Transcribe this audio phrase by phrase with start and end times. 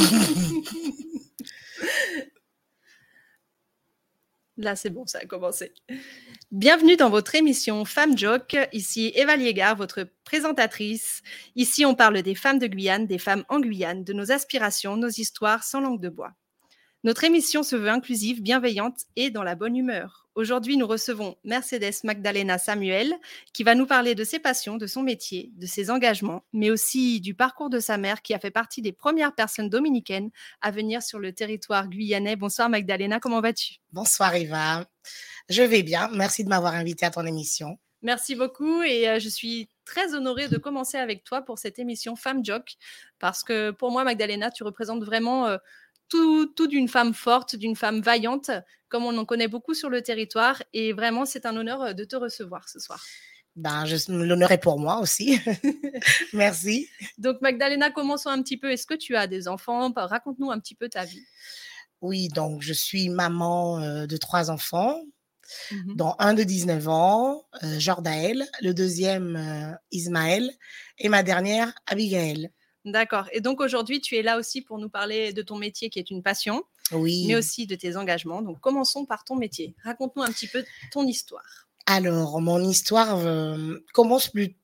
[4.56, 5.72] Là, c'est bon, ça a commencé.
[6.50, 8.56] Bienvenue dans votre émission Femme Joke.
[8.72, 11.22] Ici Eva Liégard, votre présentatrice.
[11.56, 15.08] Ici, on parle des femmes de Guyane, des femmes en Guyane, de nos aspirations, nos
[15.08, 16.32] histoires sans langue de bois.
[17.04, 20.28] Notre émission se veut inclusive, bienveillante et dans la bonne humeur.
[20.40, 23.14] Aujourd'hui, nous recevons Mercedes Magdalena Samuel,
[23.52, 27.20] qui va nous parler de ses passions, de son métier, de ses engagements, mais aussi
[27.20, 30.30] du parcours de sa mère, qui a fait partie des premières personnes dominicaines
[30.62, 32.36] à venir sur le territoire guyanais.
[32.36, 33.80] Bonsoir Magdalena, comment vas-tu?
[33.92, 34.86] Bonsoir Eva,
[35.50, 36.08] je vais bien.
[36.14, 37.78] Merci de m'avoir invitée à ton émission.
[38.00, 42.16] Merci beaucoup et euh, je suis très honorée de commencer avec toi pour cette émission
[42.16, 42.76] Femme Joke
[43.18, 45.58] parce que pour moi, Magdalena, tu représentes vraiment
[46.10, 48.50] tout, d'une femme forte, d'une femme vaillante,
[48.88, 50.62] comme on en connaît beaucoup sur le territoire.
[50.72, 53.02] Et vraiment, c'est un honneur euh, de te recevoir ce soir.
[53.56, 55.38] Ben, L'honneur est pour moi aussi.
[56.32, 56.88] Merci.
[57.18, 58.70] Donc, Magdalena, commençons un petit peu.
[58.70, 59.92] Est-ce que tu as des enfants?
[59.94, 61.24] Raconte-nous un petit peu ta vie.
[62.00, 65.02] Oui, donc je suis maman euh, de trois enfants,
[65.70, 70.50] mmh dont un de 19 ans, euh, Jordaël, le deuxième euh, Ismaël
[70.98, 72.50] et ma dernière Abigail.
[72.84, 73.26] D'accord.
[73.32, 76.10] Et donc aujourd'hui, tu es là aussi pour nous parler de ton métier qui est
[76.10, 77.26] une passion, oui.
[77.26, 78.42] mais aussi de tes engagements.
[78.42, 79.74] Donc commençons par ton métier.
[79.84, 81.68] Raconte-nous un petit peu ton histoire.
[81.86, 84.56] Alors, mon histoire euh, commence plus,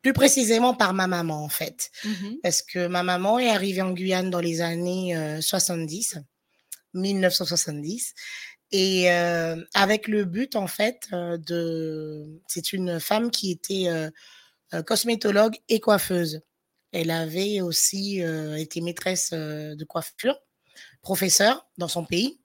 [0.00, 1.90] plus précisément par ma maman, en fait.
[2.04, 6.20] Mmh Parce que ma maman est arrivée en Guyane dans les années 70,
[6.94, 8.14] 1970.
[8.72, 12.40] Et euh, avec le but, en fait, euh, de...
[12.48, 13.88] C'est une femme qui était
[14.86, 16.40] cosmétologue et coiffeuse.
[16.94, 20.38] Elle avait aussi euh, été maîtresse euh, de coiffure,
[21.02, 22.40] professeure dans son pays.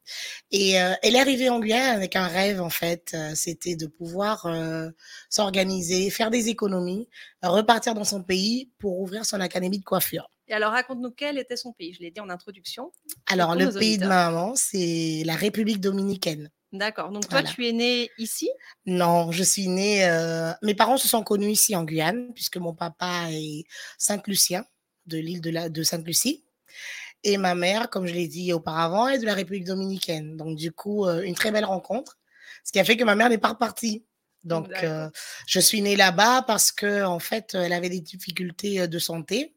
[0.50, 3.16] Et euh, elle est arrivée en Guyane avec un rêve, en fait.
[3.36, 4.47] C'était de pouvoir
[5.30, 7.08] s'organiser, faire des économies,
[7.44, 10.31] repartir dans son pays pour ouvrir son académie de coiffure.
[10.47, 11.94] Et alors, raconte-nous quel était son pays.
[11.94, 12.92] Je l'ai dit en introduction.
[13.27, 16.50] Alors, le pays de ma maman, c'est la République dominicaine.
[16.72, 17.09] D'accord.
[17.09, 18.50] Donc toi, tu es née ici?
[18.86, 20.05] Non, je suis née.
[20.05, 23.64] Euh, mes parents se sont connus ici en Guyane, puisque mon papa est
[23.98, 24.64] Saint-Lucien,
[25.08, 25.70] de l'île de, la...
[25.70, 26.43] de Sainte-Lucie.
[27.23, 30.38] Et ma mère, comme je l'ai dit auparavant, est de la République dominicaine.
[30.38, 32.20] Donc, du coup, euh, une très belle rencontre.
[32.64, 34.05] Ce qui a fait que ma mère n'est pas repartie.
[34.43, 35.10] Donc, euh,
[35.48, 39.55] je suis née là-bas parce que, en fait, elle avait des difficultés de santé.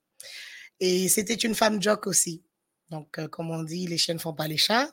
[0.80, 2.42] Et c'était une femme jock aussi.
[2.90, 4.90] Donc, comme on dit, les chiens ne font pas les chats.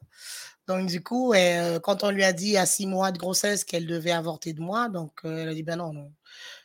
[0.70, 3.88] Donc, du coup, euh, quand on lui a dit à six mois de grossesse qu'elle
[3.88, 6.14] devait avorter de moi, donc euh, elle a dit ben non, non,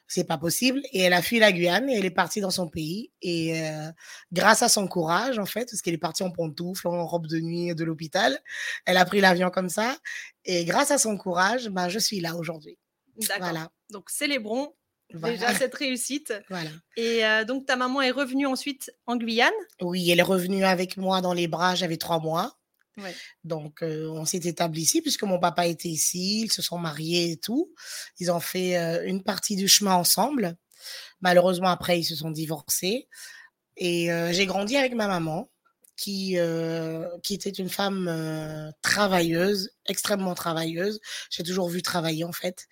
[0.06, 0.82] c'est pas possible.
[0.92, 3.12] Et elle a fui la Guyane et elle est partie dans son pays.
[3.22, 3.90] Et euh,
[4.30, 7.40] grâce à son courage, en fait, parce qu'elle est partie en pantoufle, en robe de
[7.40, 8.38] nuit de l'hôpital,
[8.84, 9.96] elle a pris l'avion comme ça.
[10.44, 12.76] Et grâce à son courage, ben, je suis là aujourd'hui.
[13.38, 13.70] Voilà.
[13.88, 14.74] Donc, célébrons
[15.14, 16.34] déjà cette réussite.
[16.50, 16.68] Voilà.
[16.98, 19.50] Et donc, ta maman est revenue ensuite en Guyane?
[19.80, 22.58] Oui, elle est revenue avec moi dans les bras, j'avais trois mois.
[23.42, 27.36] Donc, on s'est établi ici puisque mon papa était ici, ils se sont mariés et
[27.36, 27.74] tout.
[28.20, 30.56] Ils ont fait une partie du chemin ensemble.
[31.20, 33.08] Malheureusement, après, ils se sont divorcés.
[33.76, 35.50] Et j'ai grandi avec ma maman,
[35.96, 36.36] qui,
[37.22, 41.00] qui était une femme travailleuse, extrêmement travailleuse.
[41.30, 42.66] J'ai toujours vu travailler, en fait.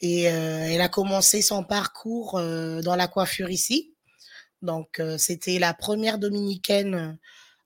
[0.00, 3.94] Et elle a commencé son parcours dans la coiffure ici.
[4.62, 7.18] Donc, c'était la première dominicaine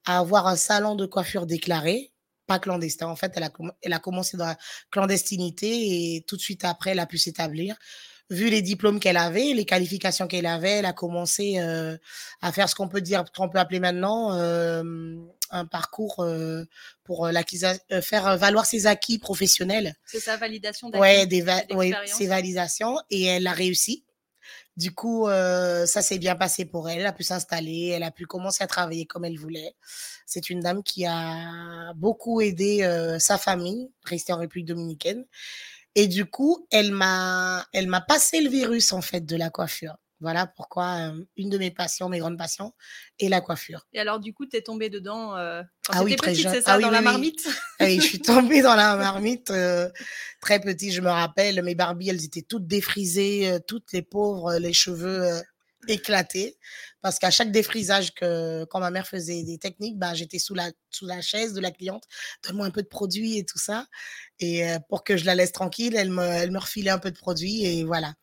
[0.07, 2.13] à avoir un salon de coiffure déclaré,
[2.47, 3.09] pas clandestin.
[3.09, 3.51] En fait, elle a,
[3.83, 4.57] elle a commencé dans la
[4.91, 7.77] clandestinité et tout de suite après, elle a pu s'établir.
[8.29, 11.97] Vu les diplômes qu'elle avait, les qualifications qu'elle avait, elle a commencé euh,
[12.41, 15.15] à faire ce qu'on peut dire, qu'on peut appeler maintenant euh,
[15.51, 16.65] un parcours euh,
[17.05, 17.29] pour
[18.03, 19.95] faire valoir ses acquis professionnels.
[20.05, 21.03] C'est sa validation d'acquis.
[21.03, 24.05] Ouais, des ouais, ses validations et elle a réussi.
[24.77, 27.01] Du coup, euh, ça s'est bien passé pour elle.
[27.01, 29.75] Elle a pu s'installer, elle a pu commencer à travailler comme elle voulait.
[30.27, 35.25] C'est une dame qui a beaucoup aidé euh, sa famille, restée en République dominicaine.
[35.95, 39.97] Et du coup, elle m'a, elle m'a passé le virus en fait de la coiffure.
[40.21, 42.73] Voilà pourquoi une de mes passions, mes grandes passions,
[43.19, 43.87] est la coiffure.
[43.93, 46.75] Et alors, du coup, tu es tombée dedans euh, quand ah oui, petite, c'est ça,
[46.75, 47.47] ah dans la marmite?
[47.81, 48.01] Oui.
[48.01, 49.53] je suis tombée dans la marmite
[50.41, 51.63] très petite, je me rappelle.
[51.63, 55.43] Mes Barbies, elles étaient toutes défrisées, toutes les pauvres, les cheveux
[55.89, 56.57] éclatés.
[57.03, 60.71] Parce qu'à chaque défrisage, que, quand ma mère faisait des techniques, bah, j'étais sous la,
[60.91, 62.05] sous la chaise de la cliente.
[62.45, 63.87] Donne-moi un peu de produit et tout ça.
[64.41, 67.17] Et pour que je la laisse tranquille, elle me, elle me refilait un peu de
[67.17, 68.15] produit et voilà.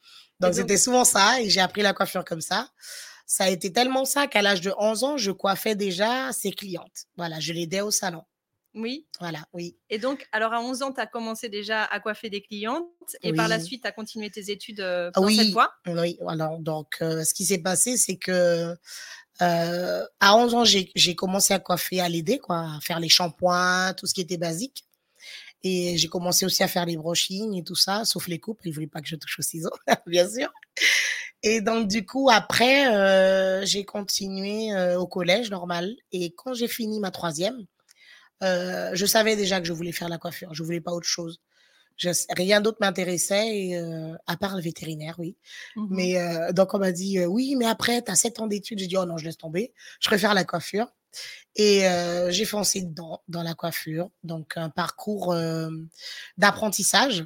[0.47, 2.69] Donc, c'était souvent ça et j'ai appris la coiffure comme ça.
[3.25, 7.05] Ça a été tellement ça qu'à l'âge de 11 ans, je coiffais déjà ses clientes.
[7.17, 8.23] Voilà, je l'aidais au salon.
[8.75, 9.07] Oui.
[9.19, 9.77] Voilà, oui.
[9.89, 12.87] Et donc, alors à 11 ans, tu as commencé déjà à coiffer des clientes
[13.21, 15.35] et par la suite, tu as continué tes études euh, dans oui.
[15.35, 15.71] cette voie?
[15.85, 18.75] Oui, alors donc, euh, ce qui s'est passé, c'est que
[19.39, 24.07] à 11 ans, j'ai commencé à coiffer, à l'aider, quoi, à faire les shampoings, tout
[24.07, 24.85] ce qui était basique.
[25.63, 28.59] Et j'ai commencé aussi à faire les brochings et tout ça, sauf les coupes.
[28.65, 29.71] Il voulait pas que je touche aux ciseaux,
[30.07, 30.51] bien sûr.
[31.43, 35.93] Et donc, du coup, après, euh, j'ai continué euh, au collège normal.
[36.13, 37.65] Et quand j'ai fini ma troisième,
[38.43, 40.53] euh, je savais déjà que je voulais faire la coiffure.
[40.53, 41.41] Je voulais pas autre chose.
[41.97, 43.77] Je, rien d'autre m'intéressait,
[44.25, 45.37] à part le vétérinaire, oui.
[45.75, 48.79] Mmh mais donc, on m'a dit, oui, mais après, tu as sept ans d'études.
[48.79, 49.73] J'ai dit, oh non, je laisse tomber.
[49.99, 50.87] Je préfère la coiffure.
[51.55, 51.85] Et
[52.29, 54.09] j'ai foncé dedans, dans la coiffure.
[54.23, 55.35] Donc, un parcours
[56.37, 57.25] d'apprentissage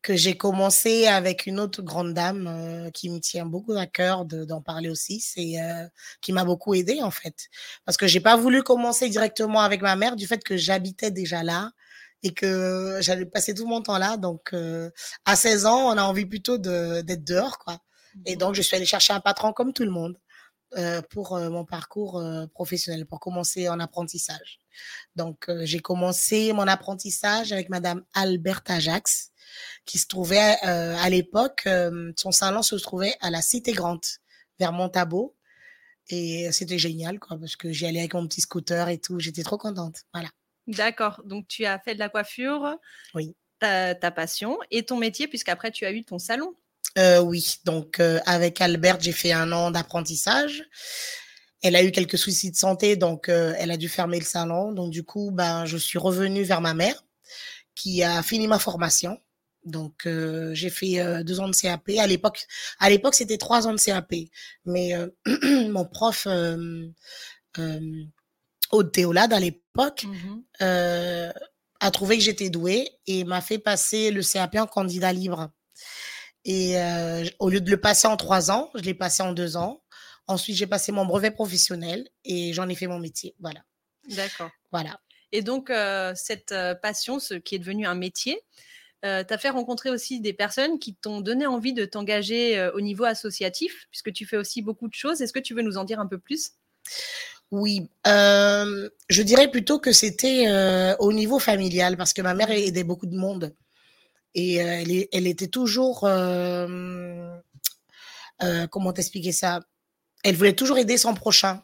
[0.00, 4.62] que j'ai commencé avec une autre grande dame qui me tient beaucoup à cœur d'en
[4.62, 5.56] parler aussi, c'est
[6.22, 7.48] qui m'a beaucoup aidé en fait,
[7.84, 11.42] parce que j'ai pas voulu commencer directement avec ma mère du fait que j'habitais déjà
[11.42, 11.72] là
[12.22, 14.16] et que j'allais passer tout mon temps là.
[14.16, 14.54] Donc
[15.26, 17.80] à 16 ans, on a envie plutôt d'être dehors quoi.
[18.24, 20.16] Et donc je suis allée chercher un patron comme tout le monde.
[20.76, 24.60] Euh, pour euh, mon parcours euh, professionnel, pour commencer en apprentissage.
[25.16, 29.32] Donc, j'ai commencé mon apprentissage avec Madame Alberta Ajax,
[29.84, 31.68] qui se trouvait à l'époque,
[32.16, 34.04] son salon se trouvait à la Cité Grande,
[34.60, 35.36] vers Montabo.
[36.08, 39.18] Et c'était génial, quoi, parce que j'y allais avec mon petit scooter et tout.
[39.18, 40.04] J'étais trop contente.
[40.14, 40.28] Voilà.
[40.68, 41.20] D'accord.
[41.24, 42.76] Donc, tu as fait de la coiffure.
[43.14, 43.34] Oui.
[43.58, 46.54] Ta, ta passion et ton métier, puisqu'après, tu as eu ton salon.
[46.98, 50.64] Euh, oui, donc euh, avec Albert, j'ai fait un an d'apprentissage.
[51.62, 54.72] Elle a eu quelques soucis de santé, donc euh, elle a dû fermer le salon.
[54.72, 57.04] Donc du coup, ben, je suis revenue vers ma mère,
[57.74, 59.20] qui a fini ma formation.
[59.64, 60.08] Donc
[60.52, 61.90] j'ai fait deux ans de CAP.
[61.98, 62.46] À l'époque,
[62.78, 64.14] à l'époque c'était trois ans de CAP,
[64.64, 64.94] mais
[65.68, 66.26] mon prof
[68.70, 71.32] Aude Théolade à l'époque mmh
[71.82, 75.50] a trouvé que j'étais douée et m'a fait passer le CAP en candidat libre.
[76.44, 79.56] Et euh, au lieu de le passer en trois ans, je l'ai passé en deux
[79.56, 79.82] ans.
[80.26, 83.34] Ensuite, j'ai passé mon brevet professionnel et j'en ai fait mon métier.
[83.40, 83.60] Voilà.
[84.08, 84.50] D'accord.
[84.72, 85.00] Voilà.
[85.32, 88.40] Et donc, euh, cette euh, passion, ce qui est devenu un métier,
[89.04, 93.04] euh, t'as fait rencontrer aussi des personnes qui t'ont donné envie de t'engager au niveau
[93.04, 95.22] associatif, puisque tu fais aussi beaucoup de choses.
[95.22, 96.52] Est-ce que tu veux nous en dire un peu plus?
[97.50, 100.46] Oui, je dirais plutôt que c'était
[100.98, 103.54] au niveau familial parce que ma mère aidait beaucoup de monde.
[104.34, 107.36] Et elle, elle, était toujours, euh,
[108.42, 109.60] euh, comment t'expliquer ça?
[110.22, 111.62] Elle voulait toujours aider son prochain.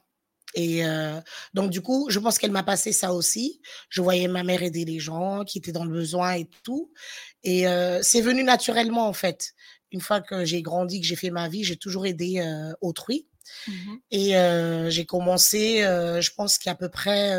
[0.55, 1.21] Et euh,
[1.53, 3.61] donc, du coup, je pense qu'elle m'a passé ça aussi.
[3.91, 6.93] Je voyais ma mère aider les gens qui étaient dans le besoin et tout.
[7.43, 9.53] Et euh, c'est venu naturellement, en fait.
[9.93, 13.29] Une fois que j'ai grandi, que j'ai fait ma vie, j'ai toujours aidé euh, autrui.
[13.69, 17.33] Mmh et euh, j'ai commencé, je pense qu'à peu près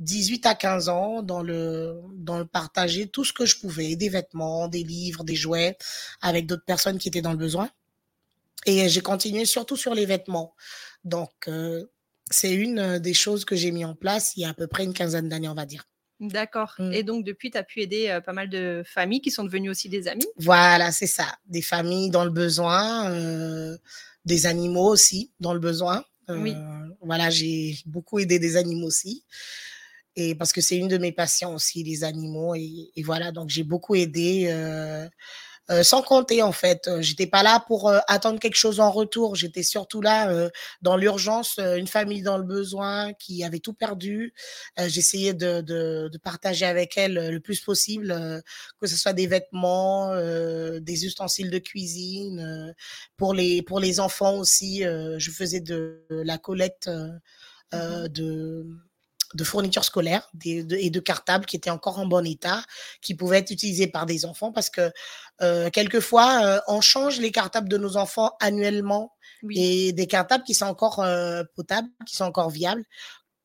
[0.00, 4.08] 18 à 15 ans dans le, dans le partager tout ce que je pouvais, des
[4.08, 5.76] vêtements, des livres, des jouets,
[6.22, 7.70] avec d'autres personnes qui étaient dans le besoin.
[8.66, 10.54] Et j'ai continué surtout sur les vêtements.
[11.04, 11.86] Donc, euh,
[12.30, 14.84] c'est une des choses que j'ai mis en place il y a à peu près
[14.84, 15.86] une quinzaine d'années, on va dire.
[16.18, 16.74] D'accord.
[16.78, 16.92] Mmh.
[16.92, 19.70] Et donc, depuis, tu as pu aider euh, pas mal de familles qui sont devenues
[19.70, 20.26] aussi des amis?
[20.36, 21.26] Voilà, c'est ça.
[21.46, 23.78] Des familles dans le besoin, euh,
[24.26, 26.04] des animaux aussi dans le besoin.
[26.28, 26.54] oui.
[27.02, 29.24] Voilà, j'ai beaucoup aidé des animaux aussi
[30.20, 32.54] et parce que c'est une de mes passions aussi, les animaux.
[32.54, 35.08] Et, voilà, donc j'ai beaucoup aidé, euh,
[35.70, 36.90] euh, sans compter en fait.
[37.00, 39.36] J'étais pas là pour euh, attendre quelque chose en retour.
[39.36, 40.50] J'étais surtout là
[40.82, 44.34] dans l'urgence, une famille dans le besoin qui avait tout perdu.
[44.78, 48.42] J'essayais de, de, de, partager avec elle le plus possible,
[48.80, 52.74] que ce soit des vêtements, des ustensiles de cuisine.
[53.16, 56.88] pour les pour les enfants aussi, je faisais de la collecte.
[56.88, 58.66] Mmh de
[59.34, 62.62] de fournitures scolaires et de cartables qui étaient encore en bon état,
[63.00, 64.90] qui pouvaient être utilisés par des enfants parce que
[65.42, 69.14] euh, quelquefois, euh, on change les cartables de nos enfants annuellement
[69.50, 72.84] et des cartables qui sont encore euh, potables, qui sont encore viables,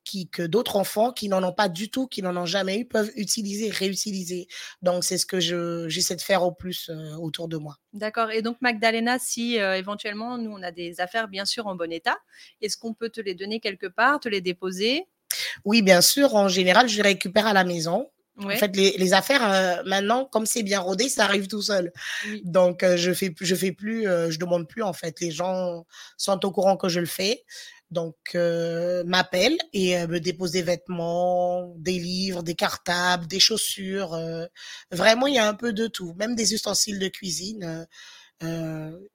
[0.04, 2.84] qui, que d'autres enfants qui n'en ont pas du tout, qui n'en ont jamais eu,
[2.84, 4.46] peuvent utiliser, réutiliser.
[4.82, 5.40] Donc, c'est ce que
[5.88, 7.76] j'essaie de faire au plus autour de moi.
[7.94, 8.30] D'accord.
[8.30, 12.18] Et donc, Magdalena, si éventuellement, nous, on a des affaires bien sûr en bon état,
[12.60, 15.08] est-ce qu'on peut te les donner quelque part, te les déposer?
[15.64, 16.34] Oui, bien sûr.
[16.34, 18.08] En général, je récupère à la maison.
[18.38, 21.90] En fait, les, affaires, euh, maintenant, comme c'est bien rodé, ça arrive tout seul.
[22.44, 25.20] Donc, euh, je fais, je fais plus, euh, je demande plus, en fait.
[25.20, 25.86] Les gens
[26.18, 27.44] sont au courant que je le fais.
[27.90, 34.18] Donc, m'appellent et me déposent des vêtements, des livres, des cartables, des chaussures.
[34.90, 36.12] vraiment, il y a un peu de tout.
[36.18, 37.86] Même des ustensiles de cuisine.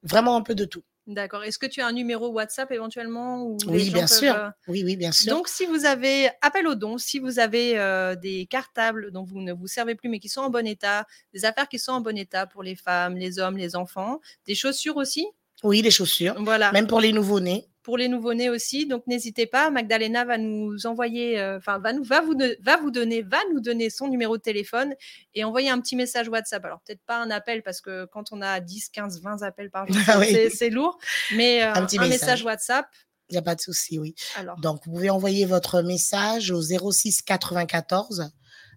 [0.04, 0.84] vraiment un peu de tout.
[1.08, 1.44] D'accord.
[1.44, 4.36] Est-ce que tu as un numéro WhatsApp éventuellement où Oui, bien sûr.
[4.36, 5.34] Euh, oui, oui, bien sûr.
[5.34, 9.42] Donc, si vous avez appel aux dons, si vous avez euh, des cartables dont vous
[9.42, 12.02] ne vous servez plus mais qui sont en bon état, des affaires qui sont en
[12.02, 15.26] bon état pour les femmes, les hommes, les enfants, des chaussures aussi?
[15.64, 16.36] Oui, les chaussures.
[16.40, 16.72] Voilà.
[16.72, 17.68] Même pour les nouveau-nés.
[17.84, 18.86] Pour les nouveau-nés aussi.
[18.86, 22.92] Donc n'hésitez pas, Magdalena va nous envoyer, euh, enfin va nous va vous va vous
[22.92, 24.94] donner va nous donner son numéro de téléphone
[25.34, 26.64] et envoyer un petit message WhatsApp.
[26.66, 29.88] Alors peut-être pas un appel parce que quand on a 10, 15, 20 appels par
[29.88, 31.00] jour, ah c'est lourd,
[31.36, 32.44] mais euh, un, petit message.
[32.44, 32.88] WhatsApp.
[33.30, 34.16] Il n'y a pas de souci, oui.
[34.36, 34.60] Alors.
[34.60, 38.32] Donc vous pouvez envoyer votre message au 06 94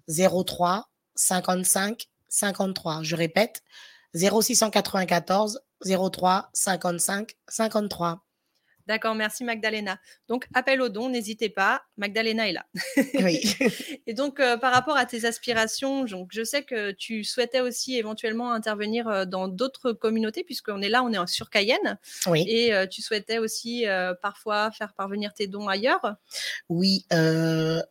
[0.08, 3.02] 03 55 53.
[3.02, 3.62] Je répète,
[4.14, 8.24] 0694 03 55 53.
[8.86, 9.98] D'accord, merci Magdalena.
[10.28, 11.82] Donc, appel au don, n'hésitez pas.
[11.96, 12.66] Magdalena est là.
[13.14, 13.40] Oui.
[14.06, 17.96] et donc, euh, par rapport à tes aspirations, donc, je sais que tu souhaitais aussi
[17.96, 21.98] éventuellement intervenir euh, dans d'autres communautés, puisqu'on est là, on est sur Cayenne.
[22.26, 22.44] Oui.
[22.46, 23.86] Et euh, tu souhaitais aussi
[24.20, 26.16] parfois faire parvenir tes dons ailleurs.
[26.68, 27.06] Oui,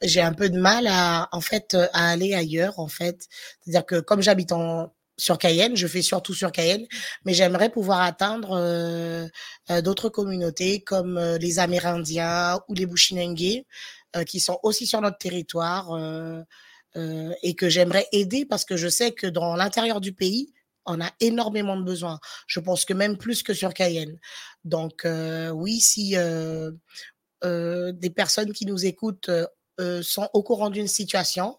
[0.01, 3.27] j'ai un peu de mal à, en fait, à aller ailleurs, en fait.
[3.62, 6.86] C'est-à-dire que comme j'habite en sur Cayenne, je fais surtout sur Cayenne,
[7.25, 9.27] mais j'aimerais pouvoir atteindre euh,
[9.70, 13.63] euh, d'autres communautés comme euh, les Amérindiens ou les Bushinengue,
[14.27, 15.89] qui sont aussi sur notre territoire
[16.96, 20.53] et que j'aimerais aider parce que je sais que dans l'intérieur du pays,
[20.86, 22.20] on a énormément de besoins.
[22.46, 24.20] Je pense que même plus que sur Cayenne.
[24.65, 25.08] Donc
[25.51, 26.15] oui, si
[27.43, 29.32] des personnes qui nous écoutent
[30.03, 31.58] sont au courant d'une situation,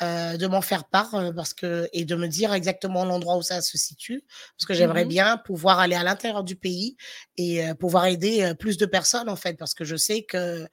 [0.00, 3.42] euh, de m'en faire part euh, parce que et de me dire exactement l'endroit où
[3.42, 4.24] ça se situe
[4.56, 6.96] parce que j'aimerais mmh bien pouvoir aller à l'intérieur du pays
[7.36, 10.66] et euh, pouvoir aider plus de personnes en fait parce que je sais que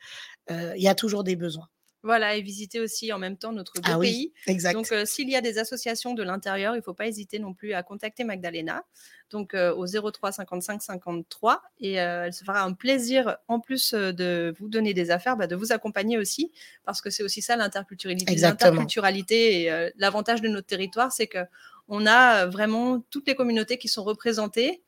[0.49, 1.67] il y a toujours des besoins.
[2.01, 4.31] Voilà, et visiter aussi en même temps notre beau ah pays.
[4.47, 4.73] exact.
[4.73, 7.73] Donc, s'il y a des associations de l'intérieur, il ne faut pas hésiter non plus
[7.73, 8.83] à contacter Magdalena,
[9.31, 14.69] donc au 03 55 53, et elle se fera un plaisir, en plus de vous
[14.69, 16.53] donner des affaires, bah, de vous accompagner aussi,
[16.85, 18.33] parce que c'est aussi ça l'interculturalité.
[18.35, 21.39] L'interculturalité et l'avantage de notre territoire, c'est que
[21.89, 24.83] on a vraiment toutes les communautés qui sont représentées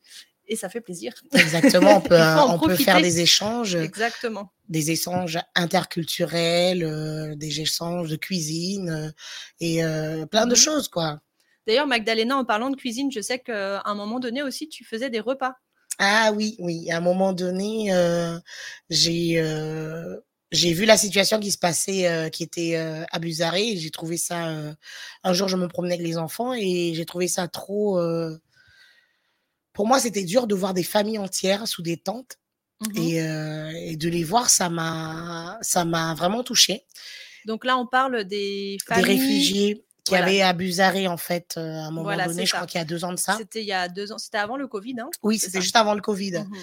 [0.46, 1.12] et ça fait plaisir.
[1.32, 3.74] Exactement, on peut, on peut faire des échanges.
[3.74, 4.52] Exactement.
[4.72, 9.10] Des échanges interculturels, euh, des échanges de cuisine euh,
[9.60, 10.56] et euh, plein de mhm.
[10.56, 11.20] choses, quoi.
[11.66, 15.10] D'ailleurs, Magdalena, en parlant de cuisine, je sais qu'à un moment donné aussi, tu faisais
[15.10, 15.54] des repas.
[15.98, 16.90] Ah oui, oui.
[16.90, 17.92] À un moment donné,
[18.90, 19.40] j'ai
[20.50, 23.76] j'ai vu la situation qui se passait, qui était à Buzaré.
[23.76, 24.74] J'ai trouvé ça.
[25.22, 28.00] un jour, je me promenais avec les enfants et j'ai trouvé ça trop
[29.72, 32.38] pour moi, c'était dur de voir des familles entières sous des tentes.
[32.88, 36.84] Mmh euh, et, de les voir, ça m'a, ça m'a vraiment touchée.
[37.46, 39.04] Donc là, on parle des familles...
[39.04, 42.66] Des réfugiés qui avaient à Buzaré, en fait, euh, à un moment donné, je crois
[42.66, 43.36] qu'il y a deux ans de ça.
[43.38, 45.94] C'était il y a deux ans, c'était avant le Covid, hein Oui, c'était juste avant
[45.94, 46.40] le Covid.
[46.40, 46.56] Mmh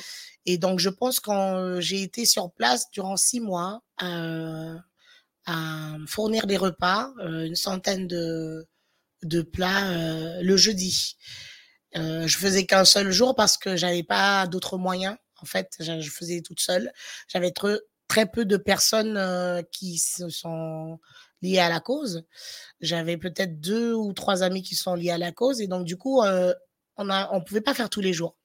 [0.46, 4.78] et donc, je pense quand euh, j'ai été sur place durant six mois à
[6.08, 8.66] fournir des repas, une centaine de,
[9.24, 11.18] de plats le jeudi.
[11.94, 15.18] Je faisais qu'un seul jour parce que j'avais pas d'autres moyens.
[15.42, 16.92] En fait, je, faisais toute seule.
[17.28, 21.00] J'avais très, peu de personnes euh, qui se sont
[21.42, 22.26] liées à la cause.
[22.82, 25.62] J'avais peut-être deux ou trois amis qui sont liés à la cause.
[25.62, 26.54] Et donc, du coup, euh,
[26.98, 28.36] on ne on pouvait pas faire tous les jours.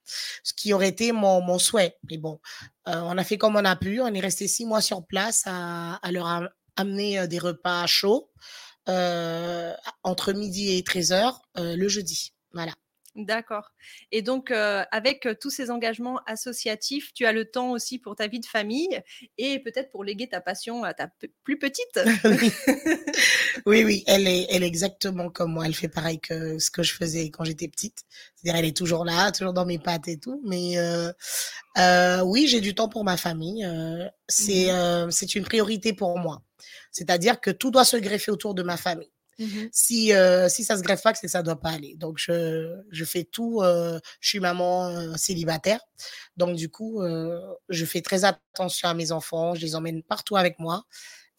[0.43, 1.97] Ce qui aurait été mon, mon souhait.
[2.11, 2.41] Mais bon,
[2.89, 4.01] euh, on a fait comme on a pu.
[4.01, 8.31] On est resté six mois sur place à, à leur amener des repas chauds
[8.87, 12.35] entre midi et 13 heures le jeudi.
[12.53, 12.75] Voilà.
[13.17, 13.71] D'accord.
[14.11, 18.27] Et donc, euh, avec tous ces engagements associatifs, tu as le temps aussi pour ta
[18.27, 19.01] vie de famille
[19.39, 21.09] et peut-être pour léguer ta passion à ta
[21.45, 22.01] plus petite.
[23.67, 23.85] oui.
[23.85, 25.67] oui, elle est, elle est exactement comme moi.
[25.67, 28.03] Elle fait pareil que ce que je faisais quand j'étais petite.
[28.35, 30.43] C'est-à-dire, elle est toujours là, toujours dans mes pattes et tout.
[30.45, 31.13] Mais euh,
[31.79, 33.65] euh, oui, j'ai du temps pour ma famille.
[34.29, 36.43] c'est, mmh c'est une priorité pour moi.
[36.91, 39.11] C'est-à-dire que tout doit se greffer autour de ma famille.
[39.39, 41.95] Mmh si, euh, si ça se greffe pas, c'est ça doit pas aller.
[41.97, 43.61] Donc, je, je fais tout.
[43.63, 45.81] Euh, je suis maman euh, célibataire.
[46.37, 47.03] Donc, du coup,
[47.69, 49.55] je fais très attention à mes enfants.
[49.55, 50.85] Je les emmène partout avec moi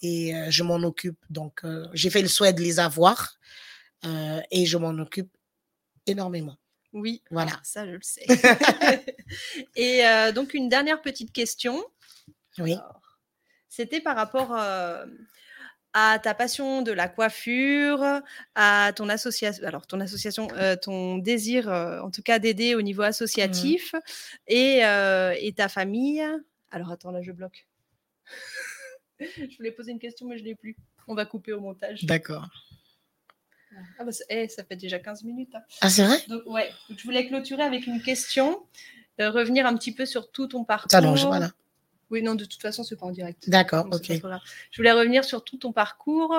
[0.02, 1.18] et je m'en occupe.
[1.30, 3.38] Donc, j'ai fait le souhait de les avoir
[4.52, 5.30] et je m'en occupe
[6.08, 6.58] énormément.
[6.94, 7.60] Oui, voilà.
[7.64, 8.26] Ça, je le sais.
[9.76, 10.02] et
[10.34, 11.84] donc, une dernière petite question.
[12.58, 12.78] Oui.
[13.68, 14.56] C'était par rapport
[15.98, 18.04] à ta passion de la coiffure,
[18.54, 22.82] à ton association, alors ton association, euh, ton désir, euh, en tout cas d'aider au
[22.82, 23.06] niveau mmh.
[23.06, 23.96] associatif,
[24.52, 26.22] euh, et, ta famille.
[26.70, 27.66] Alors attends, là je bloque.
[29.22, 30.76] je voulais poser une question, mais je ne l'ai plus.
[31.08, 32.04] On va couper au montage.
[32.04, 32.50] D'accord.
[33.98, 35.56] Ah bah, eh, ça fait déjà 15 minutes.
[35.56, 35.62] Hein.
[35.80, 36.18] Ah, c'est vrai?
[36.28, 36.72] Donc, ouais.
[36.90, 38.66] je voulais clôturer avec une question,
[39.18, 40.94] revenir un petit peu sur tout ton parcours.
[40.94, 41.52] Alors, voilà.
[42.12, 43.50] Oui, non, de toute façon, c'est pas en direct.
[43.50, 44.12] D'accord, ok.
[44.12, 46.36] Je voulais revenir sur tout ton parcours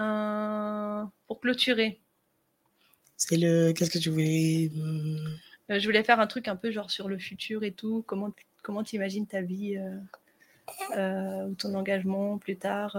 [0.00, 2.00] euh, pour clôturer.
[3.16, 3.72] C'est le.
[3.72, 4.70] Qu'est-ce que tu voulais.
[4.74, 5.36] Hmm?
[5.68, 8.02] je voulais faire un truc un peu genre sur le futur et tout.
[8.06, 9.78] Comment comment tu imagines ta vie
[10.90, 12.98] ou ton engagement plus tard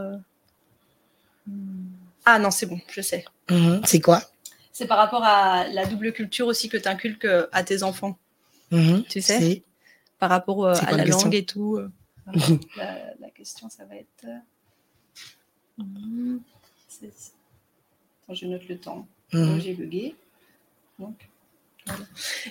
[1.47, 1.85] hmm.
[2.25, 3.25] Ah non, c'est bon, je sais.
[3.49, 3.81] Mhm.
[3.85, 4.21] c'est quoi?
[4.71, 8.17] C'est par rapport à la double culture aussi que tu inculques à tes enfants.
[9.09, 9.63] Tu sais?
[10.21, 11.79] Par rapport à la langue et tout.
[12.77, 14.25] la, question, ça va être.
[15.77, 16.37] Hmm,
[17.03, 19.07] Attends, je note le temps.
[19.33, 19.59] Mhm.
[19.59, 20.15] J'ai bugué.
[20.99, 21.15] Donc,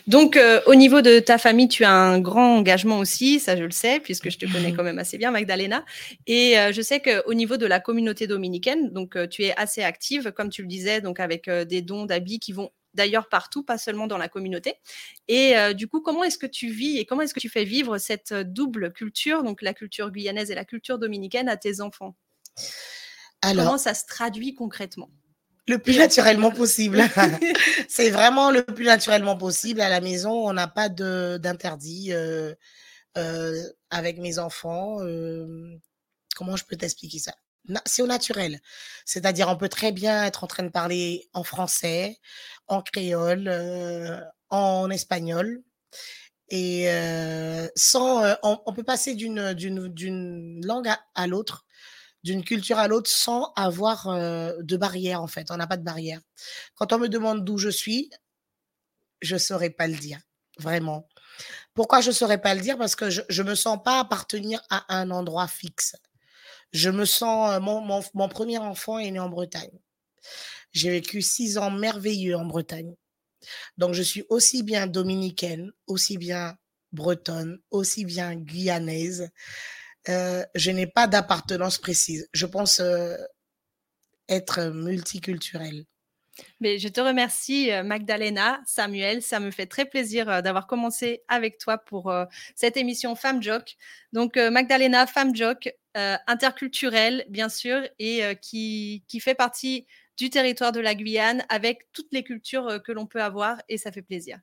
[0.07, 3.63] donc, euh, au niveau de ta famille, tu as un grand engagement aussi, ça je
[3.63, 5.85] le sais, puisque je te connais quand même assez bien, Magdalena.
[6.27, 9.83] Et euh, je sais qu'au niveau de la communauté dominicaine, donc euh, tu es assez
[9.83, 13.79] active, comme tu le disais, donc avec des dons d'habits qui vont d'ailleurs partout, pas
[13.79, 14.75] seulement dans la communauté.
[15.29, 17.99] Et du coup, comment est-ce que tu vis et comment est-ce que tu fais vivre
[17.99, 22.17] cette double culture, donc la culture guyanaise et la culture dominicaine, à tes enfants?
[23.43, 25.11] Alors, Comment ça se traduit concrètement?
[25.67, 27.01] Le plus naturellement possible.
[27.89, 29.81] c'est vraiment le plus naturellement possible.
[29.81, 32.55] À la maison, on n'a pas d'interdit euh,
[33.17, 35.01] euh, avec mes enfants.
[35.01, 35.79] Euh,
[36.35, 37.35] comment je peux t'expliquer ça?
[37.87, 38.61] C'est au naturel.
[39.05, 42.19] C'est-à-dire, on peut très bien être en train de parler en français,
[42.69, 43.49] en créole,
[44.49, 45.63] en espagnol.
[46.49, 46.89] Et
[47.77, 51.65] sans, on, peut passer d'une langue à l'autre
[52.23, 55.51] d'une culture à l'autre sans avoir de barrière en fait.
[55.51, 56.21] On n'a pas de barrière.
[56.75, 58.11] Quand on me demande d'où je suis,
[59.23, 60.21] je ne saurais pas le dire,
[60.59, 61.09] vraiment.
[61.75, 62.77] Pourquoi je ne saurais pas le dire?
[62.77, 65.97] Parce que je ne me sens pas appartenir à un endroit fixe.
[66.73, 67.81] Je me sens, mon,
[68.15, 69.79] mon, premier enfant est né en Bretagne.
[70.73, 72.95] J'ai vécu six ans merveilleux en Bretagne.
[73.77, 76.57] Donc je suis aussi bien dominicaine, aussi bien
[76.93, 79.31] bretonne, aussi bien guyanaise.
[80.09, 82.29] Euh, je n'ai pas d'appartenance précise.
[82.33, 83.17] Je pense euh,
[84.29, 85.85] être multiculturelle.
[86.61, 89.23] Mais je te remercie, euh, Magdalena, Samuel.
[89.23, 92.13] Ça me fait très plaisir d'avoir commencé avec toi pour
[92.55, 93.77] cette émission Femme Joke.
[94.13, 99.87] Donc, Magdalena, Femme Joke, interculturelle, bien sûr, et qui, qui fait partie
[100.17, 103.91] du territoire de la Guyane avec toutes les cultures que l'on peut avoir, et ça
[103.93, 104.39] fait plaisir.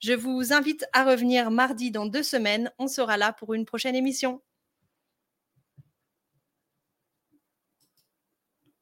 [0.00, 2.72] Je vous invite à revenir mardi dans deux semaines.
[2.78, 4.40] On sera là pour une prochaine émission.